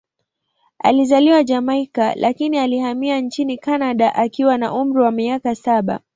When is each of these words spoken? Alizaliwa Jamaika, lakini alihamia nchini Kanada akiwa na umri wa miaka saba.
Alizaliwa 0.79 1.43
Jamaika, 1.43 2.15
lakini 2.15 2.57
alihamia 2.57 3.21
nchini 3.21 3.57
Kanada 3.57 4.15
akiwa 4.15 4.57
na 4.57 4.73
umri 4.73 5.01
wa 5.03 5.11
miaka 5.11 5.55
saba. 5.55 5.99